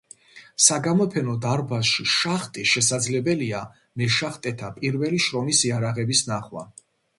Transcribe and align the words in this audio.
საგამოფენო 0.67 1.35
დარბაზში 1.43 2.05
„შახტი“ 2.13 2.65
შესაძლებელია 2.71 3.61
მეშახტეთა 4.03 4.73
პირველი 4.81 5.23
შრომის 5.29 5.65
იარაღების 5.71 6.27
ნახვა. 6.35 6.69